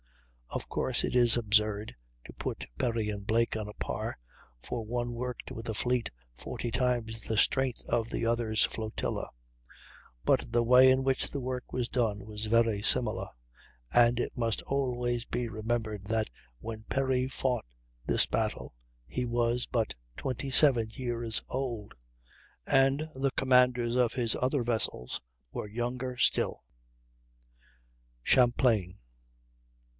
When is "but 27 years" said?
19.67-21.43